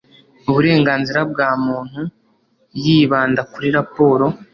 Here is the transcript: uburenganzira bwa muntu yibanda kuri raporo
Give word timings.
uburenganzira 0.49 1.19
bwa 1.31 1.49
muntu 1.65 2.01
yibanda 2.83 3.41
kuri 3.51 3.67
raporo 3.77 4.25